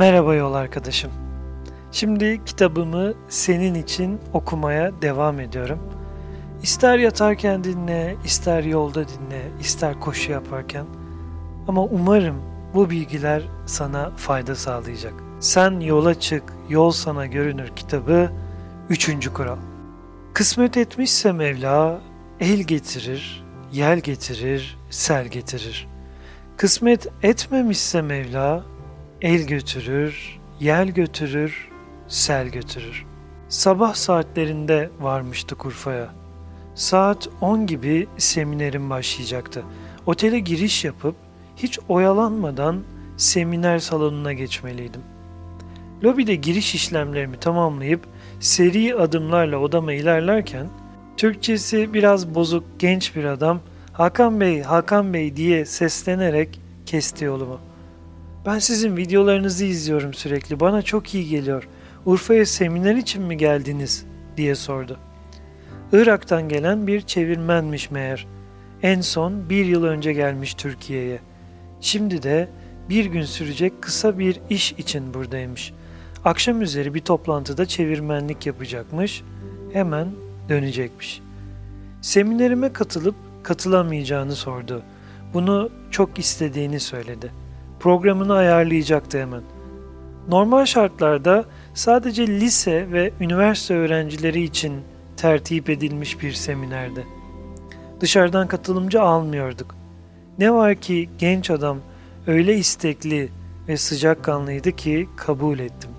Merhaba 0.00 0.34
yol 0.34 0.54
arkadaşım. 0.54 1.10
Şimdi 1.92 2.44
kitabımı 2.44 3.14
senin 3.28 3.74
için 3.74 4.20
okumaya 4.32 5.02
devam 5.02 5.40
ediyorum. 5.40 5.78
İster 6.62 6.98
yatarken 6.98 7.64
dinle, 7.64 8.16
ister 8.24 8.62
yolda 8.62 9.08
dinle, 9.08 9.42
ister 9.60 10.00
koşu 10.00 10.32
yaparken. 10.32 10.86
Ama 11.68 11.84
umarım 11.84 12.36
bu 12.74 12.90
bilgiler 12.90 13.42
sana 13.66 14.10
fayda 14.16 14.54
sağlayacak. 14.54 15.14
Sen 15.40 15.80
yola 15.80 16.20
çık, 16.20 16.42
yol 16.68 16.90
sana 16.90 17.26
görünür 17.26 17.68
kitabı 17.76 18.30
3. 18.88 19.28
kural. 19.28 19.58
Kısmet 20.34 20.76
etmişse 20.76 21.32
Mevla 21.32 22.00
el 22.40 22.60
getirir, 22.60 23.44
yel 23.72 23.98
getirir, 23.98 24.78
sel 24.90 25.26
getirir. 25.26 25.88
Kısmet 26.56 27.06
etmemişse 27.22 28.02
Mevla 28.02 28.64
el 29.22 29.46
götürür, 29.46 30.38
yel 30.60 30.88
götürür, 30.88 31.68
sel 32.08 32.48
götürür. 32.48 33.06
Sabah 33.48 33.94
saatlerinde 33.94 34.90
varmıştık 35.00 35.66
Urfa'ya. 35.66 36.08
Saat 36.74 37.28
10 37.40 37.66
gibi 37.66 38.06
seminerim 38.18 38.90
başlayacaktı. 38.90 39.62
Otele 40.06 40.38
giriş 40.38 40.84
yapıp 40.84 41.14
hiç 41.56 41.78
oyalanmadan 41.88 42.82
seminer 43.16 43.78
salonuna 43.78 44.32
geçmeliydim. 44.32 45.02
Lobide 46.04 46.34
giriş 46.34 46.74
işlemlerimi 46.74 47.36
tamamlayıp 47.36 48.06
seri 48.40 48.94
adımlarla 48.94 49.58
odama 49.58 49.92
ilerlerken 49.92 50.66
Türkçesi 51.16 51.94
biraz 51.94 52.34
bozuk 52.34 52.64
genç 52.78 53.16
bir 53.16 53.24
adam 53.24 53.60
Hakan 53.92 54.40
Bey, 54.40 54.62
Hakan 54.62 55.14
Bey 55.14 55.36
diye 55.36 55.64
seslenerek 55.64 56.60
kesti 56.86 57.24
yolumu. 57.24 57.69
Ben 58.46 58.58
sizin 58.58 58.96
videolarınızı 58.96 59.64
izliyorum 59.64 60.14
sürekli. 60.14 60.60
Bana 60.60 60.82
çok 60.82 61.14
iyi 61.14 61.28
geliyor. 61.28 61.68
Urfa'ya 62.06 62.46
seminer 62.46 62.94
için 62.94 63.22
mi 63.22 63.36
geldiniz? 63.36 64.06
diye 64.36 64.54
sordu. 64.54 64.98
Irak'tan 65.92 66.48
gelen 66.48 66.86
bir 66.86 67.00
çevirmenmiş 67.00 67.90
meğer. 67.90 68.26
En 68.82 69.00
son 69.00 69.50
bir 69.50 69.64
yıl 69.64 69.84
önce 69.84 70.12
gelmiş 70.12 70.54
Türkiye'ye. 70.54 71.20
Şimdi 71.80 72.22
de 72.22 72.48
bir 72.88 73.04
gün 73.04 73.22
sürecek 73.22 73.82
kısa 73.82 74.18
bir 74.18 74.40
iş 74.50 74.72
için 74.72 75.14
buradaymış. 75.14 75.72
Akşam 76.24 76.62
üzeri 76.62 76.94
bir 76.94 77.00
toplantıda 77.00 77.66
çevirmenlik 77.66 78.46
yapacakmış. 78.46 79.22
Hemen 79.72 80.08
dönecekmiş. 80.48 81.20
Seminerime 82.00 82.72
katılıp 82.72 83.14
katılamayacağını 83.42 84.36
sordu. 84.36 84.82
Bunu 85.34 85.70
çok 85.90 86.18
istediğini 86.18 86.80
söyledi. 86.80 87.32
Programını 87.80 88.34
ayarlayacaktı 88.34 89.20
hemen. 89.20 89.42
Normal 90.28 90.64
şartlarda 90.64 91.44
sadece 91.74 92.26
lise 92.26 92.92
ve 92.92 93.12
üniversite 93.20 93.74
öğrencileri 93.74 94.42
için 94.42 94.74
tertip 95.16 95.70
edilmiş 95.70 96.22
bir 96.22 96.32
seminerdi. 96.32 97.06
Dışarıdan 98.00 98.48
katılımcı 98.48 99.02
almıyorduk. 99.02 99.74
Ne 100.38 100.52
var 100.52 100.74
ki 100.74 101.10
genç 101.18 101.50
adam 101.50 101.78
öyle 102.26 102.56
istekli 102.56 103.28
ve 103.68 103.76
sıcakkanlıydı 103.76 104.72
ki 104.72 105.08
kabul 105.16 105.58
ettim. 105.58 105.90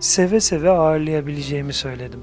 Seve 0.00 0.40
seve 0.40 0.70
ağırlayabileceğimi 0.70 1.72
söyledim. 1.72 2.20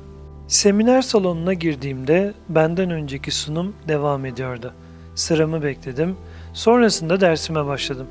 Seminer 0.47 1.02
salonuna 1.02 1.53
girdiğimde 1.53 2.33
benden 2.49 2.91
önceki 2.91 3.31
sunum 3.31 3.75
devam 3.88 4.25
ediyordu. 4.25 4.73
Sıramı 5.16 5.64
bekledim. 5.64 6.16
Sonrasında 6.53 7.21
dersime 7.21 7.66
başladım. 7.66 8.08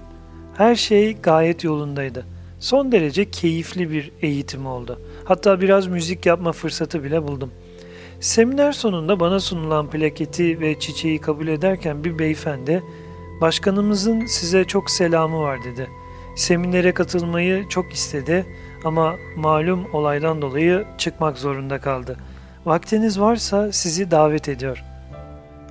Her 0.59 0.75
şey 0.75 1.17
gayet 1.17 1.65
yolundaydı. 1.65 2.27
Son 2.61 2.93
derece 2.93 3.31
keyifli 3.31 3.91
bir 3.91 4.13
eğitim 4.23 4.67
oldu. 4.67 5.01
Hatta 5.25 5.61
biraz 5.61 5.87
müzik 5.87 6.27
yapma 6.27 6.53
fırsatı 6.53 7.05
bile 7.05 7.23
buldum. 7.23 7.51
Seminer 8.21 8.73
sonunda 8.73 9.21
bana 9.21 9.41
sunulan 9.41 9.91
plaketi 9.91 10.61
ve 10.61 10.79
çiçeği 10.79 11.21
kabul 11.21 11.49
ederken 11.49 12.05
bir 12.05 12.19
beyefendi, 12.19 12.83
"Başkanımızın 13.41 14.27
size 14.27 14.65
çok 14.65 14.91
selamı 14.91 15.41
var." 15.41 15.59
dedi. 15.65 15.89
Seminere 16.37 16.95
katılmayı 16.95 17.69
çok 17.69 17.93
istedi 17.93 18.47
ama 18.85 19.15
malum 19.37 19.87
olaydan 19.93 20.43
dolayı 20.43 20.87
çıkmak 20.99 21.39
zorunda 21.39 21.81
kaldı. 21.81 22.17
Vaktiniz 22.67 23.21
varsa 23.21 23.73
sizi 23.73 24.11
davet 24.11 24.49
ediyor. 24.49 24.85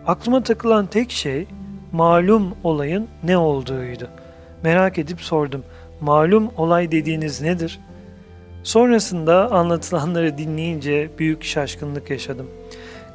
Aklıma 0.05 0.43
takılan 0.43 0.85
tek 0.85 1.11
şey 1.11 1.47
malum 1.91 2.55
olayın 2.63 3.07
ne 3.23 3.37
olduğuydu. 3.37 4.09
Merak 4.63 4.97
edip 4.97 5.21
sordum. 5.21 5.63
Malum 6.01 6.51
olay 6.57 6.91
dediğiniz 6.91 7.41
nedir? 7.41 7.79
Sonrasında 8.63 9.51
anlatılanları 9.51 10.37
dinleyince 10.37 11.09
büyük 11.19 11.43
şaşkınlık 11.43 12.09
yaşadım. 12.09 12.47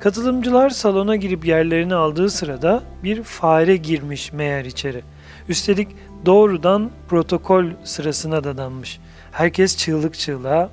Katılımcılar 0.01 0.71
salona 0.71 1.17
girip 1.17 1.47
yerlerini 1.47 1.95
aldığı 1.95 2.31
sırada 2.31 2.83
bir 3.05 3.23
fare 3.23 3.77
girmiş 3.77 4.33
meğer 4.33 4.65
içeri. 4.65 5.03
Üstelik 5.49 5.89
doğrudan 6.27 6.91
protokol 7.09 7.65
sırasına 7.85 8.45
dadanmış. 8.45 9.01
Herkes 9.33 9.77
çığlık 9.77 10.15
çığlığa. 10.15 10.71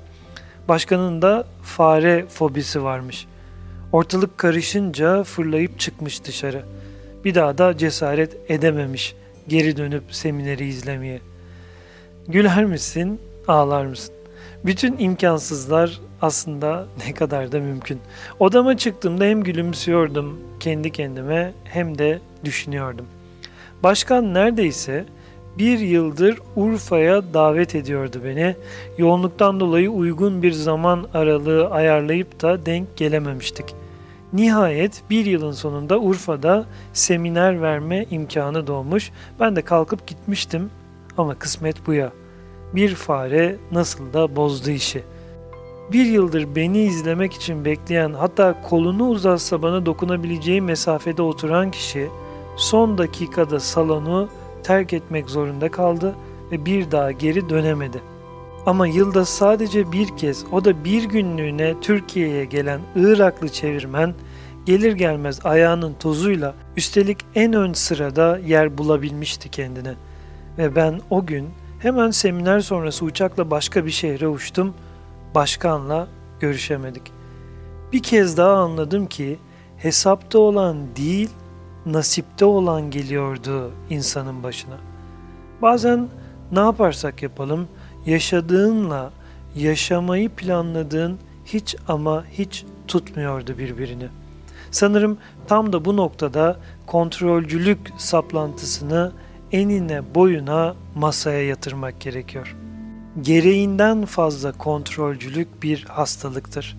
Başkanın 0.68 1.22
da 1.22 1.46
fare 1.62 2.26
fobisi 2.28 2.84
varmış. 2.84 3.26
Ortalık 3.92 4.38
karışınca 4.38 5.22
fırlayıp 5.22 5.78
çıkmış 5.78 6.24
dışarı. 6.24 6.62
Bir 7.24 7.34
daha 7.34 7.58
da 7.58 7.76
cesaret 7.76 8.36
edememiş 8.50 9.14
geri 9.48 9.76
dönüp 9.76 10.02
semineri 10.10 10.66
izlemeye. 10.66 11.20
Güler 12.28 12.64
misin, 12.64 13.20
ağlar 13.48 13.86
mısın? 13.86 14.14
Bütün 14.64 14.98
imkansızlar 14.98 16.00
aslında 16.22 16.86
ne 17.06 17.14
kadar 17.14 17.52
da 17.52 17.60
mümkün. 17.60 18.00
Odama 18.40 18.76
çıktığımda 18.76 19.24
hem 19.24 19.42
gülümsüyordum 19.42 20.40
kendi 20.60 20.90
kendime 20.90 21.52
hem 21.64 21.98
de 21.98 22.18
düşünüyordum. 22.44 23.06
Başkan 23.82 24.34
neredeyse 24.34 25.04
bir 25.58 25.78
yıldır 25.78 26.38
Urfa'ya 26.56 27.34
davet 27.34 27.74
ediyordu 27.74 28.20
beni. 28.24 28.56
Yoğunluktan 28.98 29.60
dolayı 29.60 29.90
uygun 29.90 30.42
bir 30.42 30.52
zaman 30.52 31.08
aralığı 31.14 31.70
ayarlayıp 31.70 32.42
da 32.42 32.66
denk 32.66 32.96
gelememiştik. 32.96 33.74
Nihayet 34.32 35.02
bir 35.10 35.26
yılın 35.26 35.52
sonunda 35.52 35.98
Urfa'da 35.98 36.64
seminer 36.92 37.62
verme 37.62 38.06
imkanı 38.10 38.66
doğmuş. 38.66 39.10
Ben 39.40 39.56
de 39.56 39.62
kalkıp 39.62 40.06
gitmiştim 40.06 40.70
ama 41.18 41.34
kısmet 41.34 41.86
bu 41.86 41.94
ya. 41.94 42.12
Bir 42.74 42.94
fare 42.94 43.56
nasıl 43.72 44.12
da 44.12 44.36
bozdu 44.36 44.70
işi. 44.70 45.02
Bir 45.92 46.06
yıldır 46.06 46.54
beni 46.56 46.82
izlemek 46.82 47.32
için 47.32 47.64
bekleyen 47.64 48.12
hatta 48.12 48.62
kolunu 48.62 49.08
uzatsa 49.08 49.62
bana 49.62 49.86
dokunabileceği 49.86 50.60
mesafede 50.60 51.22
oturan 51.22 51.70
kişi 51.70 52.08
son 52.56 52.98
dakikada 52.98 53.60
salonu 53.60 54.28
terk 54.62 54.92
etmek 54.92 55.30
zorunda 55.30 55.70
kaldı 55.70 56.14
ve 56.52 56.64
bir 56.64 56.90
daha 56.90 57.12
geri 57.12 57.48
dönemedi. 57.48 58.09
Ama 58.66 58.86
yılda 58.86 59.24
sadece 59.24 59.92
bir 59.92 60.16
kez 60.16 60.44
o 60.52 60.64
da 60.64 60.84
bir 60.84 61.04
günlüğüne 61.04 61.80
Türkiye'ye 61.80 62.44
gelen 62.44 62.80
Iraklı 62.96 63.48
çevirmen 63.48 64.14
gelir 64.66 64.92
gelmez 64.92 65.46
ayağının 65.46 65.94
tozuyla 65.94 66.54
üstelik 66.76 67.18
en 67.34 67.52
ön 67.52 67.72
sırada 67.72 68.38
yer 68.38 68.78
bulabilmişti 68.78 69.48
kendine. 69.48 69.94
Ve 70.58 70.76
ben 70.76 71.00
o 71.10 71.26
gün 71.26 71.48
hemen 71.78 72.10
seminer 72.10 72.60
sonrası 72.60 73.04
uçakla 73.04 73.50
başka 73.50 73.86
bir 73.86 73.90
şehre 73.90 74.28
uçtum. 74.28 74.74
Başkanla 75.34 76.08
görüşemedik. 76.40 77.12
Bir 77.92 78.02
kez 78.02 78.36
daha 78.36 78.52
anladım 78.52 79.06
ki 79.06 79.38
hesapta 79.76 80.38
olan 80.38 80.76
değil 80.96 81.30
nasipte 81.86 82.44
olan 82.44 82.90
geliyordu 82.90 83.70
insanın 83.90 84.42
başına. 84.42 84.76
Bazen 85.62 86.08
ne 86.52 86.60
yaparsak 86.60 87.22
yapalım 87.22 87.68
yaşadığınla 88.06 89.10
yaşamayı 89.56 90.28
planladığın 90.28 91.18
hiç 91.44 91.76
ama 91.88 92.24
hiç 92.32 92.64
tutmuyordu 92.88 93.58
birbirini. 93.58 94.08
Sanırım 94.70 95.18
tam 95.46 95.72
da 95.72 95.84
bu 95.84 95.96
noktada 95.96 96.56
kontrolcülük 96.86 97.78
saplantısını 97.98 99.12
enine 99.52 100.14
boyuna 100.14 100.74
masaya 100.94 101.46
yatırmak 101.46 102.00
gerekiyor. 102.00 102.56
Gereğinden 103.22 104.04
fazla 104.04 104.52
kontrolcülük 104.52 105.62
bir 105.62 105.84
hastalıktır. 105.84 106.76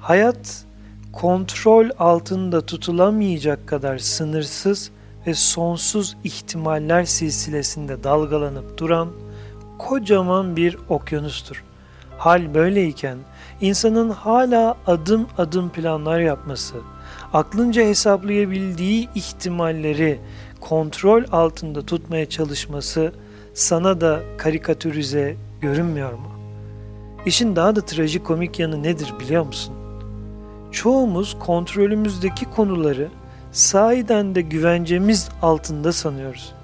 Hayat 0.00 0.64
kontrol 1.12 1.90
altında 1.98 2.66
tutulamayacak 2.66 3.66
kadar 3.66 3.98
sınırsız 3.98 4.90
ve 5.26 5.34
sonsuz 5.34 6.16
ihtimaller 6.24 7.04
silsilesinde 7.04 8.04
dalgalanıp 8.04 8.78
duran 8.78 9.08
kocaman 9.78 10.56
bir 10.56 10.78
okyanustur. 10.88 11.64
Hal 12.18 12.54
böyleyken 12.54 13.18
insanın 13.60 14.10
hala 14.10 14.76
adım 14.86 15.26
adım 15.38 15.70
planlar 15.70 16.20
yapması, 16.20 16.74
aklınca 17.32 17.82
hesaplayabildiği 17.82 19.08
ihtimalleri 19.14 20.20
kontrol 20.60 21.24
altında 21.32 21.86
tutmaya 21.86 22.28
çalışması 22.28 23.12
sana 23.54 24.00
da 24.00 24.20
karikatürize 24.38 25.36
görünmüyor 25.60 26.12
mu? 26.12 26.32
İşin 27.26 27.56
daha 27.56 27.76
da 27.76 27.80
trajikomik 27.80 28.58
yanı 28.58 28.82
nedir 28.82 29.14
biliyor 29.20 29.46
musun? 29.46 29.74
Çoğumuz 30.72 31.38
kontrolümüzdeki 31.38 32.44
konuları 32.44 33.08
sahiden 33.52 34.34
de 34.34 34.40
güvencemiz 34.40 35.28
altında 35.42 35.92
sanıyoruz. 35.92 36.54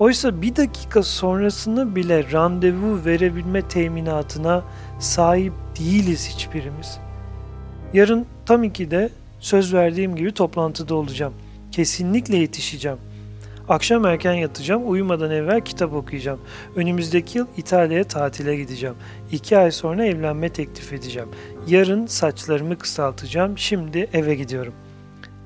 Oysa 0.00 0.42
bir 0.42 0.56
dakika 0.56 1.02
sonrasını 1.02 1.96
bile 1.96 2.32
randevu 2.32 3.04
verebilme 3.04 3.68
teminatına 3.68 4.64
sahip 4.98 5.52
değiliz 5.80 6.28
hiçbirimiz. 6.28 6.98
Yarın 7.92 8.26
tam 8.46 8.64
ikide 8.64 9.10
söz 9.40 9.74
verdiğim 9.74 10.16
gibi 10.16 10.32
toplantıda 10.32 10.94
olacağım. 10.94 11.34
Kesinlikle 11.72 12.36
yetişeceğim. 12.36 12.98
Akşam 13.68 14.06
erken 14.06 14.32
yatacağım, 14.32 14.90
uyumadan 14.90 15.30
evvel 15.30 15.60
kitap 15.60 15.92
okuyacağım. 15.92 16.40
Önümüzdeki 16.76 17.38
yıl 17.38 17.46
İtalya'ya 17.56 18.04
tatile 18.04 18.56
gideceğim. 18.56 18.96
İki 19.32 19.58
ay 19.58 19.70
sonra 19.70 20.06
evlenme 20.06 20.48
teklif 20.48 20.92
edeceğim. 20.92 21.28
Yarın 21.68 22.06
saçlarımı 22.06 22.78
kısaltacağım, 22.78 23.58
şimdi 23.58 24.08
eve 24.12 24.34
gidiyorum. 24.34 24.74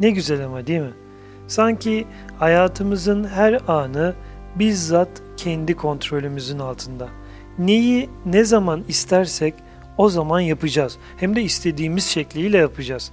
Ne 0.01 0.11
güzel 0.11 0.45
ama 0.45 0.67
değil 0.67 0.81
mi? 0.81 0.95
Sanki 1.49 2.07
hayatımızın 2.39 3.25
her 3.25 3.61
anı 3.69 4.15
bizzat 4.59 5.09
kendi 5.37 5.77
kontrolümüzün 5.77 6.59
altında. 6.59 7.09
Neyi 7.59 8.11
ne 8.27 8.45
zaman 8.45 8.85
istersek 8.89 9.55
o 9.99 10.09
zaman 10.09 10.41
yapacağız. 10.41 10.99
Hem 11.17 11.37
de 11.37 11.43
istediğimiz 11.43 12.05
şekliyle 12.05 12.59
yapacağız. 12.59 13.13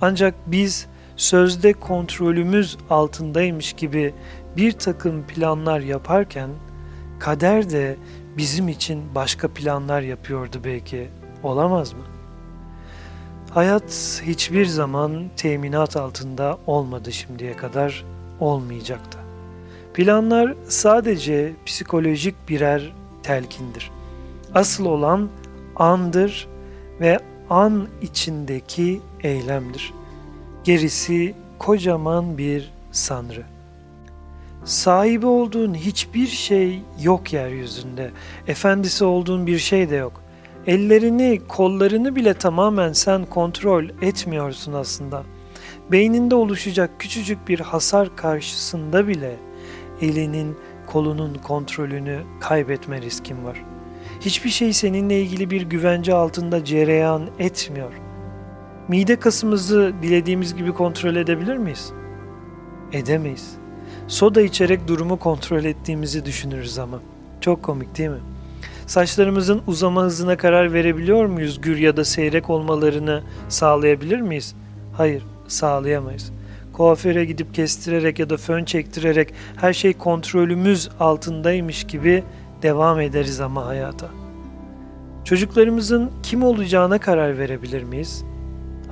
Ancak 0.00 0.34
biz 0.46 0.86
sözde 1.16 1.72
kontrolümüz 1.72 2.78
altındaymış 2.90 3.72
gibi 3.72 4.14
bir 4.56 4.72
takım 4.72 5.26
planlar 5.26 5.80
yaparken 5.80 6.50
kader 7.18 7.70
de 7.70 7.96
bizim 8.36 8.68
için 8.68 9.14
başka 9.14 9.48
planlar 9.48 10.00
yapıyordu 10.00 10.60
belki. 10.64 11.08
Olamaz 11.42 11.92
mı? 11.92 12.02
Hayat 13.50 14.22
hiçbir 14.26 14.66
zaman 14.66 15.30
teminat 15.36 15.96
altında 15.96 16.58
olmadı 16.66 17.12
şimdiye 17.12 17.56
kadar, 17.56 18.04
olmayacaktı. 18.40 19.11
Planlar 19.94 20.54
sadece 20.68 21.52
psikolojik 21.66 22.34
birer 22.48 22.92
telkindir. 23.22 23.90
Asıl 24.54 24.84
olan 24.84 25.28
andır 25.76 26.48
ve 27.00 27.18
an 27.50 27.88
içindeki 28.02 29.00
eylemdir. 29.22 29.92
Gerisi 30.64 31.34
kocaman 31.58 32.38
bir 32.38 32.72
sanrı. 32.92 33.42
Sahibi 34.64 35.26
olduğun 35.26 35.74
hiçbir 35.74 36.26
şey 36.26 36.82
yok 37.02 37.32
yeryüzünde. 37.32 38.10
Efendisi 38.46 39.04
olduğun 39.04 39.46
bir 39.46 39.58
şey 39.58 39.90
de 39.90 39.96
yok. 39.96 40.22
Ellerini, 40.66 41.40
kollarını 41.48 42.16
bile 42.16 42.34
tamamen 42.34 42.92
sen 42.92 43.24
kontrol 43.24 43.84
etmiyorsun 44.02 44.72
aslında. 44.72 45.22
Beyninde 45.90 46.34
oluşacak 46.34 46.90
küçücük 46.98 47.48
bir 47.48 47.60
hasar 47.60 48.16
karşısında 48.16 49.08
bile 49.08 49.36
elinin, 50.02 50.56
kolunun 50.86 51.34
kontrolünü 51.34 52.20
kaybetme 52.40 53.02
riskin 53.02 53.44
var. 53.44 53.64
Hiçbir 54.20 54.50
şey 54.50 54.72
seninle 54.72 55.20
ilgili 55.20 55.50
bir 55.50 55.62
güvence 55.62 56.14
altında 56.14 56.64
cereyan 56.64 57.22
etmiyor. 57.38 57.92
Mide 58.88 59.16
kasımızı 59.16 59.92
dilediğimiz 60.02 60.54
gibi 60.54 60.72
kontrol 60.72 61.16
edebilir 61.16 61.56
miyiz? 61.56 61.92
Edemeyiz. 62.92 63.56
Soda 64.08 64.42
içerek 64.42 64.88
durumu 64.88 65.18
kontrol 65.18 65.64
ettiğimizi 65.64 66.24
düşünürüz 66.24 66.78
ama. 66.78 67.00
Çok 67.40 67.62
komik 67.62 67.98
değil 67.98 68.10
mi? 68.10 68.20
Saçlarımızın 68.86 69.62
uzama 69.66 70.02
hızına 70.02 70.36
karar 70.36 70.72
verebiliyor 70.72 71.26
muyuz? 71.26 71.60
Gür 71.60 71.78
ya 71.78 71.96
da 71.96 72.04
seyrek 72.04 72.50
olmalarını 72.50 73.22
sağlayabilir 73.48 74.20
miyiz? 74.20 74.54
Hayır, 74.96 75.26
sağlayamayız. 75.48 76.32
Kuaföre 76.72 77.24
gidip 77.24 77.54
kestirerek 77.54 78.18
ya 78.18 78.30
da 78.30 78.36
fön 78.36 78.64
çektirerek 78.64 79.34
her 79.56 79.72
şey 79.72 79.92
kontrolümüz 79.92 80.88
altındaymış 81.00 81.84
gibi 81.84 82.24
devam 82.62 83.00
ederiz 83.00 83.40
ama 83.40 83.66
hayata. 83.66 84.08
Çocuklarımızın 85.24 86.10
kim 86.22 86.42
olacağına 86.42 86.98
karar 86.98 87.38
verebilir 87.38 87.82
miyiz? 87.82 88.24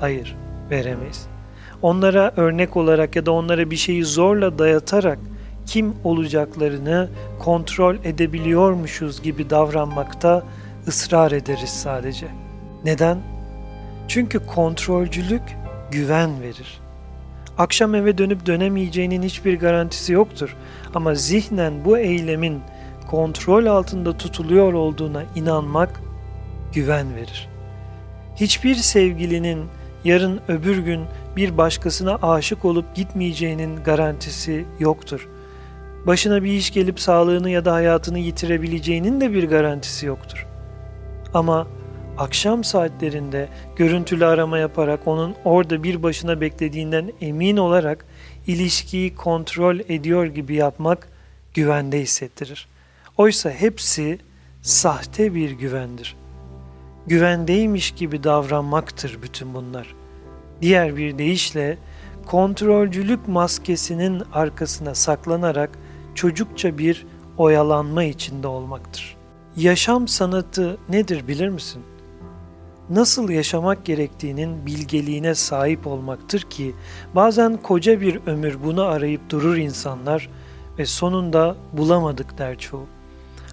Hayır, 0.00 0.36
veremeyiz. 0.70 1.26
Onlara 1.82 2.32
örnek 2.36 2.76
olarak 2.76 3.16
ya 3.16 3.26
da 3.26 3.32
onlara 3.32 3.70
bir 3.70 3.76
şeyi 3.76 4.04
zorla 4.04 4.58
dayatarak 4.58 5.18
kim 5.66 5.94
olacaklarını 6.04 7.08
kontrol 7.38 7.96
edebiliyormuşuz 8.04 9.22
gibi 9.22 9.50
davranmakta 9.50 10.42
ısrar 10.88 11.32
ederiz 11.32 11.70
sadece. 11.70 12.26
Neden? 12.84 13.18
Çünkü 14.08 14.46
kontrolcülük 14.46 15.42
güven 15.90 16.42
verir. 16.42 16.80
Akşam 17.60 17.94
eve 17.94 18.18
dönüp 18.18 18.46
dönemeyeceğinin 18.46 19.22
hiçbir 19.22 19.58
garantisi 19.58 20.12
yoktur 20.12 20.56
ama 20.94 21.14
zihnen 21.14 21.84
bu 21.84 21.98
eylemin 21.98 22.60
kontrol 23.10 23.66
altında 23.66 24.16
tutuluyor 24.16 24.72
olduğuna 24.72 25.22
inanmak 25.36 26.00
güven 26.72 27.16
verir. 27.16 27.48
Hiçbir 28.36 28.74
sevgilinin 28.74 29.64
yarın 30.04 30.40
öbür 30.48 30.78
gün 30.78 31.04
bir 31.36 31.58
başkasına 31.58 32.14
aşık 32.22 32.64
olup 32.64 32.94
gitmeyeceğinin 32.94 33.76
garantisi 33.76 34.64
yoktur. 34.78 35.28
Başına 36.06 36.42
bir 36.42 36.52
iş 36.52 36.70
gelip 36.70 37.00
sağlığını 37.00 37.50
ya 37.50 37.64
da 37.64 37.72
hayatını 37.72 38.18
yitirebileceğinin 38.18 39.20
de 39.20 39.32
bir 39.32 39.48
garantisi 39.48 40.06
yoktur. 40.06 40.46
Ama 41.34 41.66
akşam 42.20 42.64
saatlerinde 42.64 43.48
görüntülü 43.76 44.26
arama 44.26 44.58
yaparak 44.58 45.08
onun 45.08 45.34
orada 45.44 45.82
bir 45.82 46.02
başına 46.02 46.40
beklediğinden 46.40 47.12
emin 47.20 47.56
olarak 47.56 48.04
ilişkiyi 48.46 49.14
kontrol 49.14 49.78
ediyor 49.78 50.26
gibi 50.26 50.54
yapmak 50.54 51.08
güvende 51.54 52.00
hissettirir. 52.00 52.68
Oysa 53.18 53.50
hepsi 53.50 54.18
sahte 54.62 55.34
bir 55.34 55.50
güvendir. 55.50 56.16
Güvendeymiş 57.06 57.90
gibi 57.90 58.24
davranmaktır 58.24 59.18
bütün 59.22 59.54
bunlar. 59.54 59.94
Diğer 60.62 60.96
bir 60.96 61.18
deyişle 61.18 61.78
kontrolcülük 62.26 63.28
maskesinin 63.28 64.22
arkasına 64.32 64.94
saklanarak 64.94 65.70
çocukça 66.14 66.78
bir 66.78 67.06
oyalanma 67.38 68.04
içinde 68.04 68.46
olmaktır. 68.46 69.16
Yaşam 69.56 70.08
sanatı 70.08 70.78
nedir 70.88 71.28
bilir 71.28 71.48
misin? 71.48 71.82
Nasıl 72.90 73.30
yaşamak 73.30 73.84
gerektiğinin 73.84 74.66
bilgeliğine 74.66 75.34
sahip 75.34 75.86
olmaktır 75.86 76.40
ki 76.40 76.74
bazen 77.14 77.56
koca 77.56 78.00
bir 78.00 78.20
ömür 78.26 78.64
bunu 78.64 78.82
arayıp 78.82 79.30
durur 79.30 79.56
insanlar 79.56 80.28
ve 80.78 80.86
sonunda 80.86 81.56
bulamadık 81.72 82.38
der 82.38 82.58
çoğu. 82.58 82.86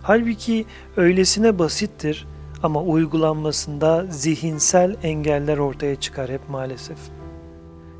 Halbuki 0.03 0.65
öylesine 0.97 1.59
basittir 1.59 2.27
ama 2.63 2.81
uygulanmasında 2.81 4.05
zihinsel 4.09 4.95
engeller 5.03 5.57
ortaya 5.57 5.95
çıkar 5.95 6.29
hep 6.29 6.49
maalesef. 6.49 6.97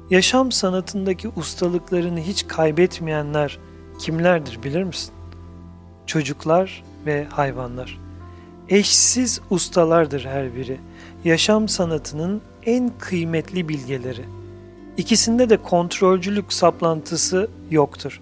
Yaşam 0.10 0.52
sanatındaki 0.52 1.30
ustalıklarını 1.36 2.20
hiç 2.20 2.48
kaybetmeyenler 2.48 3.60
kimlerdir 4.00 4.64
bilir 4.64 4.84
misin? 4.84 5.14
Çocuklar 6.06 6.84
ve 7.06 7.26
hayvanlar. 7.26 8.00
Eşsiz 8.70 9.42
ustalardır 9.50 10.26
her 10.26 10.56
biri. 10.56 10.80
Yaşam 11.28 11.70
sanatının 11.70 12.42
en 12.66 12.92
kıymetli 13.00 13.70
bilgeleri. 13.70 14.26
İkisinde 14.98 15.50
de 15.50 15.58
kontrolcülük 15.58 16.54
saplantısı 16.54 17.50
yoktur. 17.72 18.22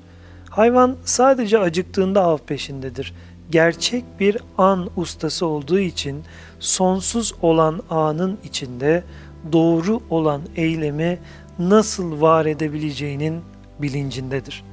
Hayvan 0.49 0.95
sadece 1.03 1.59
acıktığında 1.59 2.23
av 2.23 2.37
peşindedir 2.37 3.13
gerçek 3.51 4.03
bir 4.19 4.37
an 4.57 4.89
ustası 4.95 5.45
olduğu 5.45 5.79
için 5.79 6.23
sonsuz 6.59 7.33
olan 7.41 7.81
anın 7.89 8.37
içinde 8.43 9.03
doğru 9.51 9.99
olan 10.09 10.41
eylemi 10.55 11.19
nasıl 11.59 12.21
var 12.21 12.45
edebileceğinin 12.45 13.41
bilincindedir. 13.81 14.63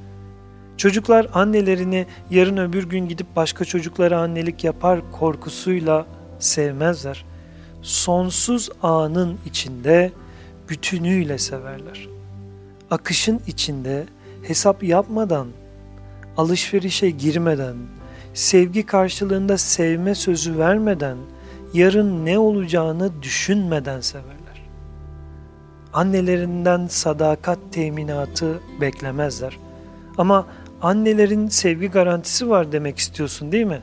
Çocuklar 0.77 1.27
annelerini 1.33 2.05
yarın 2.29 2.57
öbür 2.57 2.83
gün 2.83 3.07
gidip 3.07 3.27
başka 3.35 3.65
çocuklara 3.65 4.19
annelik 4.19 4.63
yapar 4.63 4.99
korkusuyla 5.11 6.05
sevmezler. 6.39 7.25
Sonsuz 7.83 8.69
anın 8.83 9.37
içinde 9.45 10.11
bütünüyle 10.69 11.37
severler. 11.37 12.07
Akışın 12.91 13.41
içinde 13.47 14.05
hesap 14.43 14.83
yapmadan, 14.83 15.47
alışverişe 16.37 17.09
girmeden, 17.09 17.75
sevgi 18.33 18.85
karşılığında 18.85 19.57
sevme 19.57 20.15
sözü 20.15 20.57
vermeden, 20.57 21.17
yarın 21.73 22.25
ne 22.25 22.39
olacağını 22.39 23.23
düşünmeden 23.23 24.01
severler. 24.01 24.63
Annelerinden 25.93 26.87
sadakat 26.87 27.59
teminatı 27.71 28.59
beklemezler. 28.81 29.59
Ama 30.17 30.47
annelerin 30.81 31.47
sevgi 31.47 31.87
garantisi 31.87 32.49
var 32.49 32.71
demek 32.71 32.97
istiyorsun 32.97 33.51
değil 33.51 33.65
mi? 33.65 33.81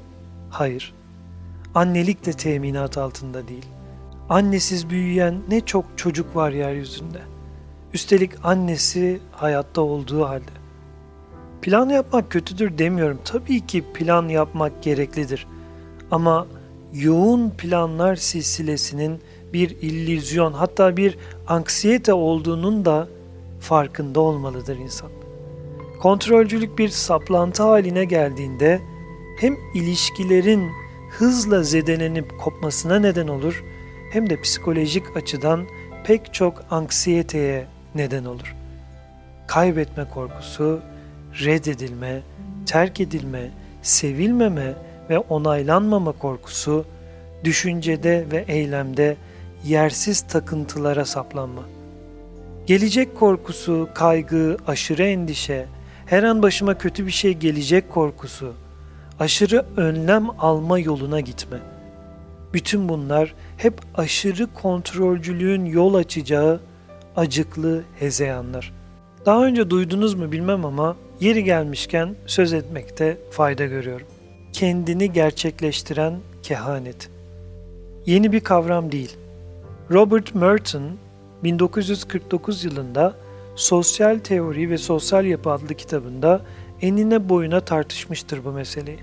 Hayır. 0.51 0.95
Annelik 1.75 2.27
de 2.27 2.33
teminat 2.33 2.99
altında 2.99 3.49
değil. 3.49 3.67
Annesiz 4.31 4.91
büyüyen 4.91 5.35
ne 5.49 5.61
çok 5.61 5.85
çocuk 5.97 6.37
var 6.37 6.53
yeryüzünde. 6.53 7.19
Üstelik 7.95 8.31
annesi 8.45 9.21
hayatta 9.33 9.81
olduğu 9.81 10.25
halde. 10.25 10.51
Plan 11.63 11.89
yapmak 11.89 12.31
kötüdür 12.31 12.79
demiyorum. 12.79 13.19
Tabii 13.25 13.67
ki 13.67 13.85
plan 13.95 14.29
yapmak 14.29 14.83
gereklidir. 14.83 15.47
Ama 16.11 16.47
yoğun 16.93 17.51
planlar 17.51 18.17
silsilesinin 18.17 19.21
bir 19.53 19.71
illüzyon 19.71 20.53
hatta 20.53 20.97
bir 20.97 21.19
anksiyete 21.47 22.13
olduğunun 22.13 22.85
da 22.85 23.09
farkında 23.61 24.21
olmalıdır 24.21 24.77
insan. 24.77 25.11
Kontrolcülük 26.01 26.79
bir 26.79 26.89
saplantı 26.89 27.63
haline 27.63 28.05
geldiğinde 28.05 28.81
hem 29.41 29.57
ilişkilerin 29.75 30.71
hızla 31.11 31.63
zedelenip 31.63 32.39
kopmasına 32.39 32.99
neden 32.99 33.29
olur 33.29 33.65
hem 34.11 34.31
de 34.31 34.41
psikolojik 34.41 35.17
açıdan 35.17 35.67
pek 36.05 36.35
çok 36.35 36.65
anksiyeteye 36.71 37.67
neden 37.95 38.25
olur. 38.25 38.55
Kaybetme 39.47 40.09
korkusu, 40.15 40.81
reddedilme, 41.45 42.21
terk 42.67 43.01
edilme, 43.01 43.51
sevilmeme 43.83 44.75
ve 45.11 45.19
onaylanmama 45.19 46.13
korkusu, 46.13 46.85
düşüncede 47.45 48.27
ve 48.33 48.45
eylemde 48.49 49.17
yersiz 49.65 50.21
takıntılara 50.21 51.05
saplanma. 51.05 51.63
Gelecek 52.67 53.19
korkusu, 53.19 53.89
kaygı, 53.95 54.57
aşırı 54.67 55.03
endişe, 55.03 55.67
her 56.07 56.23
an 56.23 56.43
başıma 56.43 56.79
kötü 56.79 57.07
bir 57.07 57.13
şey 57.13 57.35
gelecek 57.35 57.91
korkusu, 57.91 58.53
aşırı 59.21 59.67
önlem 59.77 60.31
alma 60.39 60.79
yoluna 60.79 61.21
gitme. 61.21 61.59
Bütün 62.53 62.89
bunlar 62.89 63.35
hep 63.57 63.81
aşırı 63.95 64.47
kontrolcülüğün 64.55 65.65
yol 65.65 65.95
açacağı 65.95 66.61
acıklı 67.17 67.83
hezeyanlar. 67.99 68.73
Daha 69.27 69.45
önce 69.45 69.71
duydunuz 69.71 70.15
mu 70.15 70.33
bilmem 70.33 70.65
ama 70.65 70.97
yeri 71.21 71.45
gelmişken 71.45 72.15
söz 72.27 72.53
etmekte 72.53 73.19
fayda 73.31 73.67
görüyorum. 73.67 74.07
Kendini 74.53 75.13
gerçekleştiren 75.13 76.15
kehanet. 76.43 77.11
Yeni 78.07 78.33
bir 78.33 78.41
kavram 78.41 78.93
değil. 78.93 79.17
Robert 79.91 80.35
Merton 80.35 80.83
1949 81.45 82.65
yılında 82.65 83.15
Sosyal 83.57 84.19
Teori 84.19 84.71
ve 84.71 84.79
Sosyal 84.79 85.25
Yapı 85.25 85.51
adlı 85.51 85.75
kitabında 85.75 86.41
enine 86.83 87.29
boyuna 87.29 87.61
tartışmıştır 87.61 88.45
bu 88.45 88.53
meseleyi. 88.53 88.99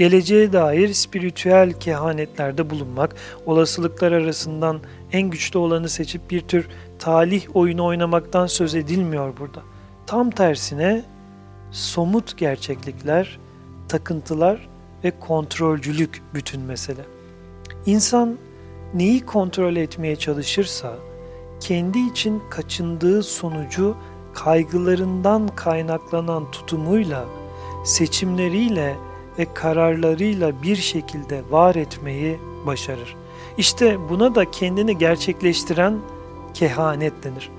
Geleceğe 0.00 0.52
dair 0.52 0.94
spiritüel 0.94 1.72
kehanetlerde 1.72 2.70
bulunmak, 2.70 3.14
olasılıklar 3.46 4.12
arasından 4.12 4.80
en 5.12 5.30
güçlü 5.30 5.58
olanı 5.58 5.88
seçip 5.88 6.30
bir 6.30 6.40
tür 6.40 6.68
talih 6.98 7.56
oyunu 7.56 7.84
oynamaktan 7.84 8.46
söz 8.46 8.74
edilmiyor 8.74 9.36
burada. 9.40 9.60
Tam 10.06 10.30
tersine 10.30 11.04
somut 11.70 12.38
gerçeklikler, 12.38 13.38
takıntılar 13.88 14.68
ve 15.04 15.12
kontrolcülük 15.20 16.22
bütün 16.34 16.60
mesele. 16.60 17.04
İnsan 17.86 18.38
neyi 18.94 19.26
kontrol 19.26 19.76
etmeye 19.76 20.16
çalışırsa, 20.16 20.94
kendi 21.60 21.98
için 21.98 22.42
kaçındığı 22.50 23.22
sonucu 23.22 23.96
kaygılarından 24.34 25.48
kaynaklanan 25.48 26.50
tutumuyla, 26.50 27.24
seçimleriyle 27.84 28.96
ve 29.40 29.46
kararlarıyla 29.54 30.62
bir 30.62 30.76
şekilde 30.76 31.42
var 31.50 31.74
etmeyi 31.74 32.38
başarır. 32.66 33.16
İşte 33.58 34.08
buna 34.08 34.34
da 34.34 34.50
kendini 34.50 34.98
gerçekleştiren 34.98 35.98
kehanet 36.54 37.24
denir. 37.24 37.50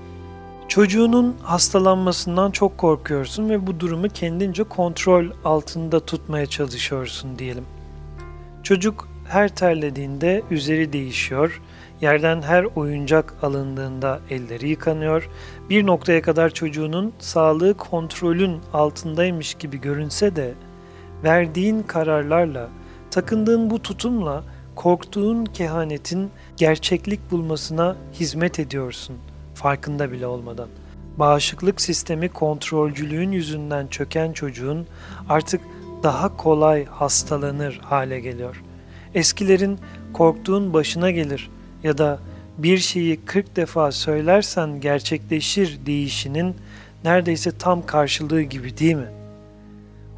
Çocuğunun 0.68 1.36
hastalanmasından 1.42 2.50
çok 2.50 2.78
korkuyorsun 2.78 3.50
ve 3.50 3.66
bu 3.66 3.80
durumu 3.80 4.08
kendince 4.08 4.62
kontrol 4.62 5.26
altında 5.44 6.00
tutmaya 6.00 6.46
çalışıyorsun 6.46 7.38
diyelim. 7.38 7.64
Çocuk 8.62 9.08
her 9.28 9.48
terlediğinde 9.48 10.42
üzeri 10.50 10.92
değişiyor, 10.92 11.60
yerden 12.00 12.42
her 12.42 12.64
oyuncak 12.64 13.34
alındığında 13.42 14.20
elleri 14.30 14.68
yıkanıyor. 14.68 15.28
Bir 15.70 15.86
noktaya 15.86 16.22
kadar 16.22 16.50
çocuğunun 16.50 17.12
sağlığı 17.18 17.74
kontrolün 17.74 18.60
altındaymış 18.72 19.54
gibi 19.54 19.80
görünse 19.80 20.36
de 20.36 20.54
verdiğin 21.24 21.82
kararlarla, 21.82 22.68
takındığın 23.10 23.70
bu 23.70 23.82
tutumla 23.82 24.44
korktuğun 24.74 25.44
kehanetin 25.44 26.30
gerçeklik 26.56 27.30
bulmasına 27.30 27.96
hizmet 28.12 28.58
ediyorsun 28.58 29.16
farkında 29.54 30.12
bile 30.12 30.26
olmadan. 30.26 30.68
Bağışıklık 31.18 31.80
sistemi 31.80 32.28
kontrolcülüğün 32.28 33.32
yüzünden 33.32 33.86
çöken 33.86 34.32
çocuğun 34.32 34.86
artık 35.28 35.60
daha 36.02 36.36
kolay 36.36 36.84
hastalanır 36.84 37.80
hale 37.82 38.20
geliyor. 38.20 38.62
Eskilerin 39.14 39.78
korktuğun 40.12 40.72
başına 40.72 41.10
gelir 41.10 41.50
ya 41.82 41.98
da 41.98 42.18
bir 42.58 42.78
şeyi 42.78 43.24
40 43.24 43.56
defa 43.56 43.92
söylersen 43.92 44.80
gerçekleşir 44.80 45.86
deyişinin 45.86 46.56
neredeyse 47.04 47.58
tam 47.58 47.86
karşılığı 47.86 48.42
gibi 48.42 48.78
değil 48.78 48.94
mi? 48.94 49.21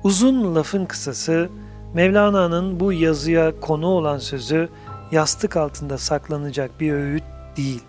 Uzun 0.04 0.54
lafın 0.54 0.84
kısası 0.84 1.48
Mevlana'nın 1.94 2.80
bu 2.80 2.92
yazıya 2.92 3.60
konu 3.60 3.86
olan 3.86 4.18
sözü 4.18 4.68
yastık 5.12 5.56
altında 5.56 5.98
saklanacak 5.98 6.80
bir 6.80 6.92
öğüt 6.92 7.22
değil. 7.56 7.82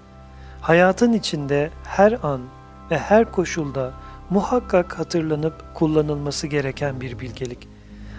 Hayatın 0.62 1.14
içinde 1.14 1.70
her 1.84 2.20
an 2.24 2.42
ve 2.92 2.98
her 2.98 3.32
koşulda 3.32 3.92
muhakkak 4.30 5.00
hatırlanıp 5.00 5.64
kullanılması 5.74 6.48
gereken 6.48 7.02
bir 7.02 7.20
bilgelik. 7.20 7.68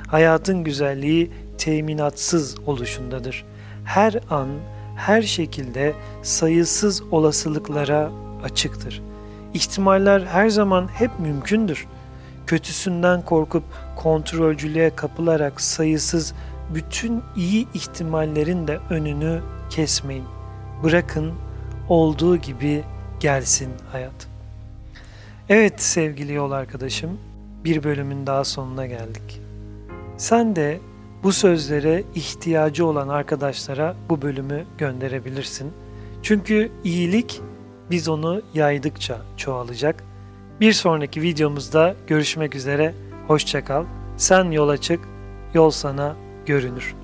Hayatın 0.09 0.65
güzelliği 0.65 1.31
teminatsız 1.59 2.57
oluşundadır. 2.67 3.45
Her 3.85 4.15
an, 4.31 4.49
her 4.97 5.23
şekilde 5.23 5.95
sayısız 6.23 7.03
olasılıklara 7.11 8.11
açıktır. 8.45 9.03
İhtimaller 9.55 10.21
her 10.21 10.49
zaman 10.49 10.88
hep 10.88 11.11
mümkündür. 11.21 11.87
Kötüsünden 12.47 13.23
korkup 13.25 13.65
kontrolcülüğe 13.97 14.91
kapılarak 14.97 15.61
sayısız 15.61 16.35
bütün 16.75 17.23
iyi 17.37 17.67
ihtimallerin 17.75 18.69
de 18.69 18.79
önünü 18.91 19.41
kesmeyin. 19.71 20.25
Bırakın 20.83 21.33
olduğu 21.88 22.37
gibi 22.37 22.85
gelsin 23.21 23.71
hayat. 23.93 24.29
Evet 25.49 25.83
sevgili 25.83 26.33
yol 26.33 26.50
arkadaşım, 26.50 27.19
bir 27.65 27.85
bölümün 27.85 28.26
daha 28.26 28.45
sonuna 28.45 28.87
geldik. 28.87 29.41
Sen 30.17 30.57
de 30.57 30.81
bu 31.23 31.33
sözlere 31.33 32.05
ihtiyacı 32.15 32.87
olan 32.87 33.09
arkadaşlara 33.09 33.97
bu 34.09 34.23
bölümü 34.23 34.65
gönderebilirsin. 34.79 35.73
Çünkü 36.23 36.73
iyilik 36.85 37.41
biz 37.91 38.09
onu 38.09 38.43
yaydıkça 38.55 39.19
çoğalacak. 39.37 40.05
Bir 40.61 40.73
sonraki 40.73 41.23
videomuzda 41.23 41.95
görüşmek 42.07 42.55
üzere. 42.55 42.95
Hoşçakal. 43.27 43.85
Sen 44.17 44.51
yola 44.51 44.77
çık, 44.77 45.01
yol 45.55 45.71
sana 45.71 46.17
görünür. 46.47 46.95